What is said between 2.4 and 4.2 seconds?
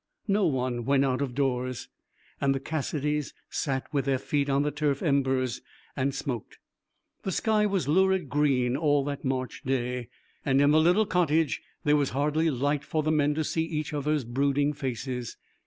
and the Cassidys sat with their